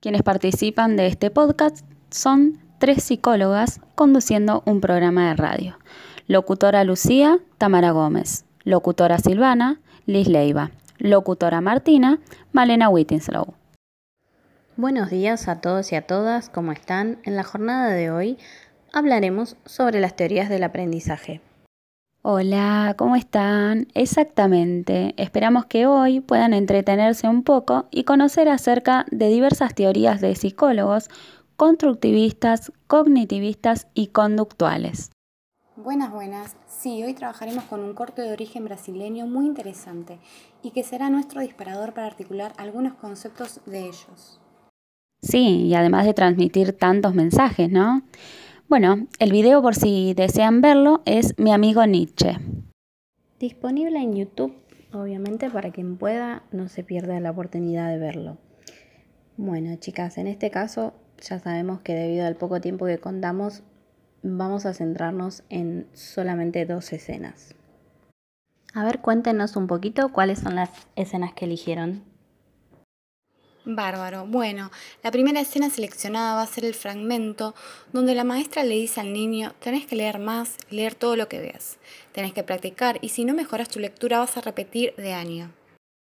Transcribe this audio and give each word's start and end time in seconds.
Quienes 0.00 0.22
participan 0.22 0.96
de 0.96 1.08
este 1.08 1.30
podcast 1.30 1.84
son 2.08 2.58
tres 2.78 3.04
psicólogas 3.04 3.82
conduciendo 3.94 4.62
un 4.64 4.80
programa 4.80 5.28
de 5.28 5.34
radio. 5.34 5.78
Locutora 6.26 6.84
Lucía, 6.84 7.38
Tamara 7.58 7.90
Gómez. 7.90 8.46
Locutora 8.64 9.18
Silvana, 9.18 9.78
Liz 10.06 10.26
Leiva. 10.26 10.70
Locutora 10.96 11.60
Martina, 11.60 12.18
Malena 12.50 12.88
Whittinslow. 12.88 13.52
Buenos 14.78 15.10
días 15.10 15.48
a 15.48 15.60
todos 15.60 15.92
y 15.92 15.96
a 15.96 16.06
todas, 16.06 16.48
¿cómo 16.48 16.72
están? 16.72 17.18
En 17.24 17.36
la 17.36 17.44
jornada 17.44 17.90
de 17.90 18.10
hoy 18.10 18.38
hablaremos 18.94 19.58
sobre 19.66 20.00
las 20.00 20.16
teorías 20.16 20.48
del 20.48 20.64
aprendizaje. 20.64 21.42
Hola, 22.22 22.96
¿cómo 22.98 23.16
están? 23.16 23.86
Exactamente. 23.94 25.14
Esperamos 25.16 25.64
que 25.64 25.86
hoy 25.86 26.20
puedan 26.20 26.52
entretenerse 26.52 27.26
un 27.26 27.42
poco 27.42 27.86
y 27.90 28.04
conocer 28.04 28.50
acerca 28.50 29.06
de 29.10 29.28
diversas 29.28 29.74
teorías 29.74 30.20
de 30.20 30.34
psicólogos 30.34 31.08
constructivistas, 31.56 32.72
cognitivistas 32.86 33.86
y 33.94 34.08
conductuales. 34.08 35.12
Buenas, 35.76 36.12
buenas. 36.12 36.56
Sí, 36.66 37.02
hoy 37.02 37.14
trabajaremos 37.14 37.64
con 37.64 37.80
un 37.80 37.94
corte 37.94 38.20
de 38.20 38.32
origen 38.32 38.66
brasileño 38.66 39.26
muy 39.26 39.46
interesante 39.46 40.18
y 40.62 40.72
que 40.72 40.82
será 40.82 41.08
nuestro 41.08 41.40
disparador 41.40 41.94
para 41.94 42.08
articular 42.08 42.52
algunos 42.58 42.92
conceptos 42.96 43.62
de 43.64 43.80
ellos. 43.80 44.38
Sí, 45.22 45.68
y 45.68 45.74
además 45.74 46.04
de 46.04 46.12
transmitir 46.12 46.74
tantos 46.74 47.14
mensajes, 47.14 47.70
¿no? 47.70 48.02
Bueno, 48.70 49.08
el 49.18 49.32
video 49.32 49.60
por 49.62 49.74
si 49.74 50.14
desean 50.14 50.60
verlo 50.60 51.02
es 51.04 51.36
Mi 51.40 51.52
amigo 51.52 51.84
Nietzsche. 51.86 52.36
Disponible 53.40 53.98
en 53.98 54.14
YouTube, 54.14 54.54
obviamente, 54.92 55.50
para 55.50 55.72
quien 55.72 55.96
pueda 55.96 56.44
no 56.52 56.68
se 56.68 56.84
pierda 56.84 57.18
la 57.18 57.32
oportunidad 57.32 57.90
de 57.90 57.98
verlo. 57.98 58.38
Bueno, 59.36 59.74
chicas, 59.74 60.18
en 60.18 60.28
este 60.28 60.52
caso 60.52 60.94
ya 61.20 61.40
sabemos 61.40 61.80
que 61.80 61.96
debido 61.96 62.24
al 62.24 62.36
poco 62.36 62.60
tiempo 62.60 62.86
que 62.86 62.98
contamos, 62.98 63.64
vamos 64.22 64.66
a 64.66 64.72
centrarnos 64.72 65.42
en 65.48 65.88
solamente 65.92 66.64
dos 66.64 66.92
escenas. 66.92 67.56
A 68.72 68.84
ver, 68.84 69.00
cuéntenos 69.00 69.56
un 69.56 69.66
poquito 69.66 70.12
cuáles 70.12 70.38
son 70.38 70.54
las 70.54 70.70
escenas 70.94 71.34
que 71.34 71.46
eligieron. 71.46 72.04
Bárbaro. 73.76 74.26
Bueno, 74.26 74.70
la 75.02 75.10
primera 75.10 75.40
escena 75.40 75.70
seleccionada 75.70 76.34
va 76.34 76.42
a 76.42 76.46
ser 76.46 76.64
el 76.64 76.74
fragmento 76.74 77.54
donde 77.92 78.14
la 78.14 78.24
maestra 78.24 78.64
le 78.64 78.74
dice 78.74 79.00
al 79.00 79.12
niño, 79.12 79.52
tenés 79.60 79.86
que 79.86 79.96
leer 79.96 80.18
más, 80.18 80.56
leer 80.70 80.94
todo 80.94 81.16
lo 81.16 81.28
que 81.28 81.40
veas, 81.40 81.78
tenés 82.12 82.32
que 82.32 82.42
practicar 82.42 82.98
y 83.00 83.10
si 83.10 83.24
no 83.24 83.34
mejoras 83.34 83.68
tu 83.68 83.78
lectura 83.78 84.18
vas 84.18 84.36
a 84.36 84.40
repetir 84.40 84.94
de 84.96 85.12
año. 85.12 85.50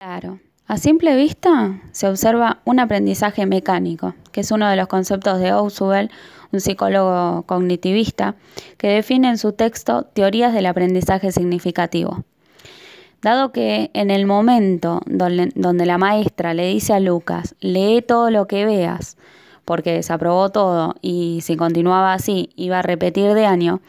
Claro. 0.00 0.40
A 0.66 0.78
simple 0.78 1.14
vista 1.14 1.82
se 1.92 2.08
observa 2.08 2.62
un 2.64 2.80
aprendizaje 2.80 3.44
mecánico, 3.44 4.14
que 4.32 4.40
es 4.40 4.50
uno 4.50 4.66
de 4.68 4.76
los 4.76 4.88
conceptos 4.88 5.38
de 5.38 5.50
Ausubel, 5.50 6.10
un 6.52 6.60
psicólogo 6.60 7.42
cognitivista, 7.42 8.34
que 8.78 8.88
define 8.88 9.28
en 9.28 9.36
su 9.36 9.52
texto 9.52 10.04
teorías 10.04 10.54
del 10.54 10.64
aprendizaje 10.64 11.32
significativo. 11.32 12.24
Dado 13.24 13.52
que 13.52 13.90
en 13.94 14.10
el 14.10 14.26
momento 14.26 15.00
donde, 15.06 15.86
la 15.86 15.96
maestra 15.96 16.52
le 16.52 16.66
dice 16.66 16.92
a 16.92 17.00
Lucas, 17.00 17.54
lee 17.58 18.04
todo 18.06 18.28
lo 18.28 18.46
que 18.46 18.66
veas, 18.66 19.16
porque 19.64 19.94
desaprobó 19.94 20.50
todo 20.50 20.96
y 21.00 21.40
si 21.40 21.56
continuaba 21.56 22.12
así 22.12 22.50
iba 22.54 22.80
a 22.80 22.82
repetir 22.82 23.32
de 23.32 23.46
año, 23.46 23.80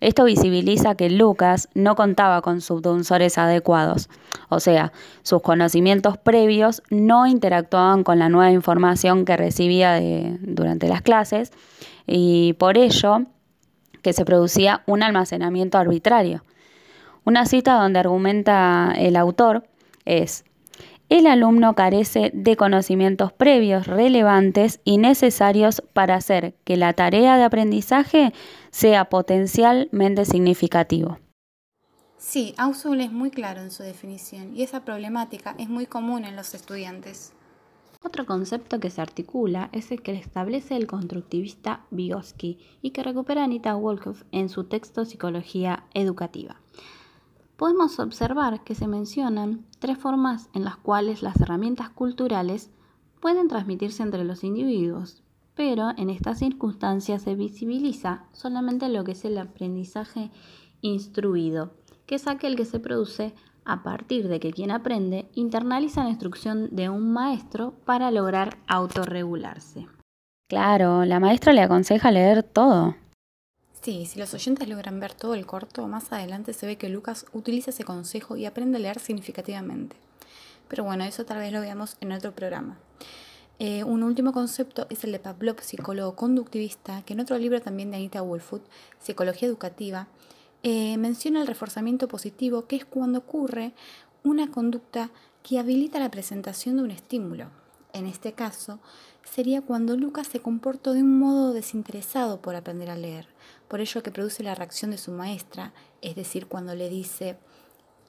esto 0.00 0.22
visibiliza 0.22 0.94
que 0.94 1.10
Lucas 1.10 1.68
no 1.74 1.96
contaba 1.96 2.42
con 2.42 2.60
subdunsores 2.60 3.38
adecuados, 3.38 4.08
o 4.50 4.60
sea, 4.60 4.92
sus 5.24 5.42
conocimientos 5.42 6.16
previos 6.16 6.80
no 6.88 7.26
interactuaban 7.26 8.04
con 8.04 8.20
la 8.20 8.28
nueva 8.28 8.52
información 8.52 9.24
que 9.24 9.36
recibía 9.36 10.00
durante 10.42 10.86
las 10.86 11.02
clases 11.02 11.52
y 12.06 12.52
por 12.52 12.78
ello 12.78 13.22
que 14.02 14.12
se 14.12 14.24
producía 14.24 14.84
un 14.86 15.02
almacenamiento 15.02 15.76
arbitrario. 15.76 16.44
Una 17.26 17.44
cita 17.44 17.74
donde 17.74 17.98
argumenta 17.98 18.94
el 18.96 19.16
autor 19.16 19.66
es, 20.04 20.44
el 21.08 21.26
alumno 21.26 21.74
carece 21.74 22.30
de 22.32 22.56
conocimientos 22.56 23.32
previos 23.32 23.88
relevantes 23.88 24.78
y 24.84 24.98
necesarios 24.98 25.82
para 25.92 26.14
hacer 26.14 26.54
que 26.62 26.76
la 26.76 26.92
tarea 26.92 27.36
de 27.36 27.42
aprendizaje 27.42 28.32
sea 28.70 29.06
potencialmente 29.06 30.24
significativo. 30.24 31.18
Sí, 32.16 32.54
Ausubel 32.58 33.00
es 33.00 33.10
muy 33.10 33.32
claro 33.32 33.60
en 33.60 33.72
su 33.72 33.82
definición 33.82 34.54
y 34.54 34.62
esa 34.62 34.84
problemática 34.84 35.56
es 35.58 35.68
muy 35.68 35.86
común 35.86 36.24
en 36.24 36.36
los 36.36 36.54
estudiantes. 36.54 37.32
Otro 38.04 38.24
concepto 38.24 38.78
que 38.78 38.90
se 38.90 39.02
articula 39.02 39.68
es 39.72 39.90
el 39.90 40.00
que 40.00 40.12
establece 40.12 40.76
el 40.76 40.86
constructivista 40.86 41.86
Vygotsky 41.90 42.60
y 42.82 42.90
que 42.90 43.02
recupera 43.02 43.42
Anita 43.42 43.74
Wolkoff 43.74 44.22
en 44.30 44.48
su 44.48 44.62
texto 44.62 45.04
Psicología 45.04 45.86
Educativa 45.92 46.60
podemos 47.56 47.98
observar 47.98 48.62
que 48.64 48.74
se 48.74 48.86
mencionan 48.86 49.64
tres 49.78 49.98
formas 49.98 50.48
en 50.54 50.64
las 50.64 50.76
cuales 50.76 51.22
las 51.22 51.40
herramientas 51.40 51.88
culturales 51.90 52.70
pueden 53.20 53.48
transmitirse 53.48 54.02
entre 54.02 54.24
los 54.24 54.44
individuos, 54.44 55.22
pero 55.54 55.90
en 55.96 56.10
estas 56.10 56.38
circunstancias 56.38 57.22
se 57.22 57.34
visibiliza 57.34 58.24
solamente 58.32 58.88
lo 58.88 59.04
que 59.04 59.12
es 59.12 59.24
el 59.24 59.38
aprendizaje 59.38 60.30
instruido, 60.82 61.72
que 62.04 62.16
es 62.16 62.26
aquel 62.28 62.56
que 62.56 62.66
se 62.66 62.78
produce 62.78 63.34
a 63.64 63.82
partir 63.82 64.28
de 64.28 64.38
que 64.38 64.52
quien 64.52 64.70
aprende 64.70 65.28
internaliza 65.34 66.04
la 66.04 66.10
instrucción 66.10 66.68
de 66.70 66.88
un 66.88 67.12
maestro 67.12 67.72
para 67.84 68.10
lograr 68.10 68.58
autorregularse. 68.68 69.88
Claro, 70.48 71.04
la 71.04 71.18
maestra 71.18 71.52
le 71.52 71.62
aconseja 71.62 72.12
leer 72.12 72.44
todo. 72.44 72.94
Sí, 73.86 74.04
si 74.04 74.18
los 74.18 74.34
oyentes 74.34 74.68
logran 74.68 74.98
ver 74.98 75.14
todo 75.14 75.34
el 75.34 75.46
corto, 75.46 75.86
más 75.86 76.12
adelante 76.12 76.52
se 76.52 76.66
ve 76.66 76.74
que 76.76 76.88
Lucas 76.88 77.24
utiliza 77.32 77.70
ese 77.70 77.84
consejo 77.84 78.36
y 78.36 78.44
aprende 78.44 78.78
a 78.78 78.80
leer 78.80 78.98
significativamente. 78.98 79.94
Pero 80.66 80.82
bueno, 80.82 81.04
eso 81.04 81.24
tal 81.24 81.38
vez 81.38 81.52
lo 81.52 81.60
veamos 81.60 81.96
en 82.00 82.10
otro 82.10 82.32
programa. 82.32 82.78
Eh, 83.60 83.84
un 83.84 84.02
último 84.02 84.32
concepto 84.32 84.88
es 84.90 85.04
el 85.04 85.12
de 85.12 85.20
Pavlov, 85.20 85.60
psicólogo 85.60 86.16
conductivista, 86.16 87.02
que 87.02 87.12
en 87.12 87.20
otro 87.20 87.38
libro 87.38 87.62
también 87.62 87.92
de 87.92 87.98
Anita 87.98 88.22
Woolfoot, 88.22 88.66
Psicología 88.98 89.46
Educativa, 89.46 90.08
eh, 90.64 90.96
menciona 90.96 91.40
el 91.40 91.46
reforzamiento 91.46 92.08
positivo, 92.08 92.66
que 92.66 92.74
es 92.74 92.84
cuando 92.84 93.20
ocurre 93.20 93.72
una 94.24 94.50
conducta 94.50 95.10
que 95.44 95.60
habilita 95.60 96.00
la 96.00 96.10
presentación 96.10 96.78
de 96.78 96.82
un 96.82 96.90
estímulo. 96.90 97.50
En 97.92 98.06
este 98.06 98.32
caso, 98.32 98.80
sería 99.22 99.62
cuando 99.62 99.96
Lucas 99.96 100.26
se 100.26 100.40
comportó 100.40 100.92
de 100.92 101.02
un 101.02 101.20
modo 101.20 101.52
desinteresado 101.52 102.40
por 102.40 102.56
aprender 102.56 102.90
a 102.90 102.96
leer 102.96 103.28
por 103.68 103.80
ello 103.80 104.02
que 104.02 104.10
produce 104.10 104.42
la 104.42 104.54
reacción 104.54 104.90
de 104.90 104.98
su 104.98 105.12
maestra, 105.12 105.72
es 106.02 106.14
decir, 106.14 106.46
cuando 106.46 106.74
le 106.74 106.88
dice, 106.88 107.36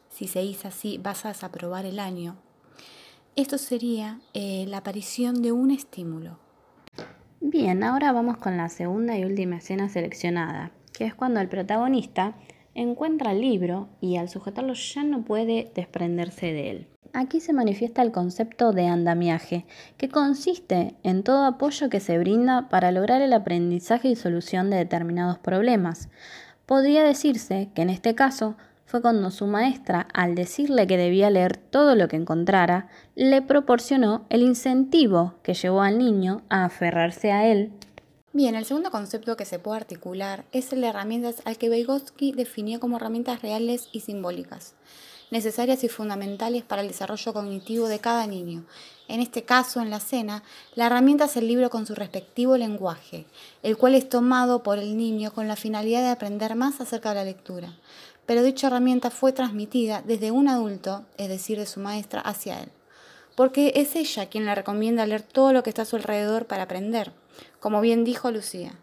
si 0.09 0.28
se 0.28 0.56
así, 0.63 0.97
vas 0.97 1.25
a 1.25 1.29
desaprobar 1.29 1.85
el 1.85 2.00
año. 2.00 2.38
Esto 3.35 3.57
sería 3.57 4.19
eh, 4.34 4.66
la 4.68 4.78
aparición 4.78 5.41
de 5.41 5.51
un 5.51 5.72
estímulo. 5.72 6.40
Bien, 7.40 7.84
ahora 7.84 8.12
vamos 8.12 8.38
con 8.38 8.57
la 8.57 8.68
segunda 8.69 9.18
y 9.18 9.25
última 9.25 9.57
escena 9.57 9.90
seleccionada, 9.90 10.72
que 10.91 11.06
es 11.06 11.13
cuando 11.13 11.40
el 11.40 11.47
protagonista 11.47 12.35
encuentra 12.74 13.31
el 13.31 13.41
libro 13.41 13.89
y 14.01 14.18
al 14.18 14.29
sujetarlo 14.29 14.74
ya 14.74 15.03
no 15.03 15.24
puede 15.24 15.72
desprenderse 15.75 16.47
de 16.47 16.72
él. 16.72 16.88
Aquí 17.13 17.40
se 17.40 17.53
manifiesta 17.53 18.01
el 18.01 18.12
concepto 18.12 18.72
de 18.72 18.88
andamiaje, 18.88 19.66
que 19.97 20.09
consiste 20.09 20.95
en 21.03 21.23
todo 21.23 21.45
apoyo 21.45 21.90
que 21.90 22.00
se 22.00 22.18
brinda 22.18 22.69
para 22.69 22.91
lograr 22.91 23.22
el 23.22 23.34
aprendizaje 23.34 24.09
y 24.09 24.16
solución 24.16 24.69
de 24.69 24.78
determinados 24.78 25.38
problemas. 25.38 26.09
Podría 26.66 27.03
decirse 27.03 27.69
que 27.73 27.81
en 27.81 27.90
este 27.90 28.16
caso 28.16 28.56
fue 28.85 29.01
cuando 29.01 29.31
su 29.31 29.47
maestra, 29.47 30.07
al 30.13 30.35
decirle 30.35 30.88
que 30.88 30.97
debía 30.97 31.29
leer 31.29 31.57
todo 31.57 31.95
lo 31.95 32.07
que 32.07 32.16
encontrara, 32.16 32.88
le 33.16 33.41
proporcionó 33.41 34.25
el 34.30 34.42
incentivo 34.42 35.36
que 35.44 35.53
llevó 35.53 35.81
al 35.81 35.98
niño 35.98 36.42
a 36.50 36.65
aferrarse 36.65 37.31
a 37.31 37.48
él. 37.48 37.71
Bien, 38.33 38.56
el 38.56 38.65
segundo 38.65 38.92
concepto 38.92 39.36
que 39.36 39.45
se 39.45 39.60
puede 39.60 39.77
articular 39.77 40.45
es 40.51 40.71
el 40.71 40.81
de 40.81 40.88
herramientas 40.88 41.42
al 41.45 41.57
que 41.57 41.69
Vygotsky 41.69 42.31
definió 42.33 42.80
como 42.80 42.98
herramientas 42.98 43.42
reales 43.42 43.89
y 43.92 44.01
simbólicas 44.01 44.75
necesarias 45.31 45.83
y 45.83 45.89
fundamentales 45.89 46.63
para 46.63 46.81
el 46.81 46.88
desarrollo 46.88 47.33
cognitivo 47.33 47.88
de 47.88 48.00
cada 48.00 48.27
niño. 48.27 48.65
En 49.07 49.21
este 49.21 49.44
caso, 49.44 49.81
en 49.81 49.89
la 49.89 50.00
cena, 50.00 50.44
la 50.75 50.88
herramienta 50.88 51.25
es 51.25 51.38
el 51.38 51.47
libro 51.47 51.69
con 51.69 51.85
su 51.85 51.95
respectivo 51.95 52.57
lenguaje, 52.57 53.25
el 53.63 53.77
cual 53.77 53.95
es 53.95 54.09
tomado 54.09 54.63
por 54.63 54.79
el 54.79 54.97
niño 54.97 55.33
con 55.33 55.47
la 55.47 55.56
finalidad 55.56 56.01
de 56.01 56.09
aprender 56.09 56.56
más 56.56 56.81
acerca 56.81 57.09
de 57.09 57.15
la 57.15 57.24
lectura. 57.24 57.77
Pero 58.25 58.44
dicha 58.44 58.68
herramienta 58.68 59.09
fue 59.09 59.31
transmitida 59.31 60.01
desde 60.06 60.31
un 60.31 60.50
adulto, 60.50 61.06
es 61.18 61.29
decir, 61.29 61.57
de 61.57 61.65
su 61.65 61.79
maestra, 61.79 62.19
hacia 62.21 62.62
él. 62.62 62.69
Porque 63.35 63.74
es 63.75 63.95
ella 63.95 64.27
quien 64.27 64.45
le 64.45 64.56
recomienda 64.56 65.06
leer 65.06 65.21
todo 65.21 65.53
lo 65.53 65.63
que 65.63 65.69
está 65.69 65.83
a 65.83 65.85
su 65.85 65.95
alrededor 65.95 66.47
para 66.47 66.63
aprender, 66.63 67.13
como 67.59 67.79
bien 67.81 68.03
dijo 68.03 68.31
Lucía. 68.31 68.77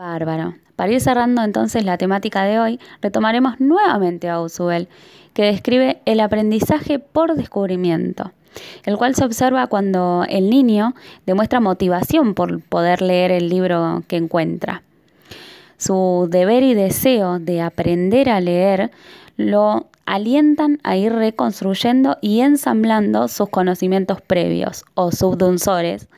Bárbaro. 0.00 0.54
Para 0.76 0.92
ir 0.92 1.00
cerrando 1.02 1.42
entonces 1.42 1.84
la 1.84 1.98
temática 1.98 2.44
de 2.44 2.58
hoy, 2.58 2.80
retomaremos 3.02 3.60
nuevamente 3.60 4.30
a 4.30 4.36
Ausubel, 4.36 4.88
que 5.34 5.42
describe 5.42 6.00
el 6.06 6.20
aprendizaje 6.20 6.98
por 6.98 7.34
descubrimiento. 7.34 8.32
el 8.84 8.96
cual 8.96 9.14
se 9.14 9.24
observa 9.24 9.66
cuando 9.66 10.24
el 10.26 10.48
niño 10.48 10.94
demuestra 11.26 11.60
motivación 11.60 12.34
por 12.34 12.62
poder 12.62 13.02
leer 13.02 13.30
el 13.30 13.50
libro 13.50 14.02
que 14.08 14.16
encuentra. 14.16 14.82
Su 15.76 16.28
deber 16.30 16.62
y 16.62 16.72
deseo 16.72 17.38
de 17.38 17.60
aprender 17.60 18.30
a 18.30 18.40
leer 18.40 18.90
lo 19.36 19.86
alientan 20.06 20.80
a 20.82 20.96
ir 20.96 21.12
reconstruyendo 21.12 22.16
y 22.22 22.40
ensamblando 22.40 23.28
sus 23.28 23.50
conocimientos 23.50 24.22
previos 24.22 24.84
o 24.94 25.12
subdunsores 25.12 26.08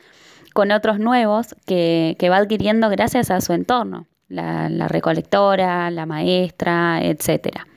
con 0.53 0.71
otros 0.71 0.99
nuevos 0.99 1.55
que, 1.65 2.15
va 2.31 2.37
adquiriendo 2.37 2.89
gracias 2.89 3.31
a 3.31 3.41
su 3.41 3.53
entorno, 3.53 4.07
la, 4.29 4.69
la 4.69 4.87
recolectora, 4.87 5.91
la 5.91 6.05
maestra, 6.05 6.99
etcétera. 7.03 7.67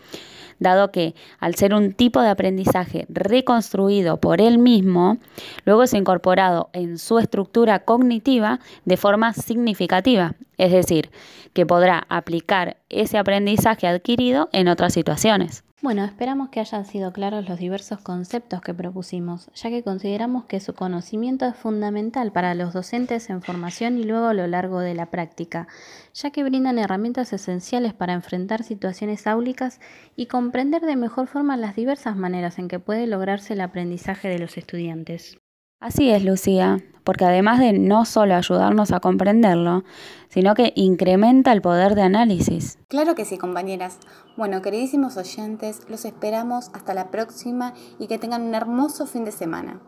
Dado 0.58 0.90
que 0.90 1.14
al 1.38 1.54
ser 1.54 1.74
un 1.74 1.92
tipo 1.92 2.22
de 2.22 2.30
aprendizaje 2.30 3.06
reconstruido 3.10 4.18
por 4.18 4.40
él 4.40 4.58
mismo, 4.58 5.18
luego 5.64 5.82
es 5.82 5.92
incorporado 5.92 6.70
en 6.72 6.98
su 6.98 7.18
estructura 7.18 7.80
cognitiva 7.80 8.60
de 8.86 8.96
forma 8.96 9.34
significativa, 9.34 10.34
es 10.58 10.72
decir, 10.72 11.10
que 11.52 11.66
podrá 11.66 12.06
aplicar 12.08 12.78
ese 12.88 13.18
aprendizaje 13.18 13.86
adquirido 13.86 14.48
en 14.52 14.68
otras 14.68 14.92
situaciones. 14.92 15.64
Bueno, 15.82 16.04
esperamos 16.04 16.48
que 16.48 16.60
hayan 16.60 16.86
sido 16.86 17.12
claros 17.12 17.46
los 17.46 17.58
diversos 17.58 18.00
conceptos 18.00 18.62
que 18.62 18.72
propusimos, 18.72 19.50
ya 19.54 19.68
que 19.68 19.82
consideramos 19.82 20.46
que 20.46 20.58
su 20.58 20.72
conocimiento 20.74 21.44
es 21.44 21.54
fundamental 21.54 22.32
para 22.32 22.54
los 22.54 22.72
docentes 22.72 23.28
en 23.28 23.42
formación 23.42 23.98
y 23.98 24.04
luego 24.04 24.26
a 24.26 24.34
lo 24.34 24.46
largo 24.46 24.80
de 24.80 24.94
la 24.94 25.10
práctica, 25.10 25.68
ya 26.14 26.30
que 26.30 26.42
brindan 26.44 26.78
herramientas 26.78 27.34
esenciales 27.34 27.92
para 27.92 28.14
enfrentar 28.14 28.62
situaciones 28.62 29.26
áulicas 29.26 29.78
y 30.16 30.26
comprender 30.26 30.80
de 30.80 30.96
mejor 30.96 31.26
forma 31.26 31.58
las 31.58 31.76
diversas 31.76 32.16
maneras 32.16 32.58
en 32.58 32.68
que 32.68 32.80
puede 32.80 33.06
lograrse 33.06 33.52
el 33.52 33.60
aprendizaje 33.60 34.28
de 34.28 34.38
los 34.38 34.56
estudiantes. 34.56 35.38
Así 35.86 36.10
es, 36.10 36.24
Lucía, 36.24 36.82
porque 37.04 37.26
además 37.26 37.60
de 37.60 37.72
no 37.72 38.06
solo 38.06 38.34
ayudarnos 38.34 38.90
a 38.90 38.98
comprenderlo, 38.98 39.84
sino 40.28 40.56
que 40.56 40.72
incrementa 40.74 41.52
el 41.52 41.62
poder 41.62 41.94
de 41.94 42.02
análisis. 42.02 42.80
Claro 42.88 43.14
que 43.14 43.24
sí, 43.24 43.38
compañeras. 43.38 44.00
Bueno, 44.36 44.62
queridísimos 44.62 45.16
oyentes, 45.16 45.82
los 45.88 46.04
esperamos 46.04 46.72
hasta 46.74 46.92
la 46.92 47.12
próxima 47.12 47.72
y 48.00 48.08
que 48.08 48.18
tengan 48.18 48.42
un 48.42 48.56
hermoso 48.56 49.06
fin 49.06 49.24
de 49.24 49.30
semana. 49.30 49.80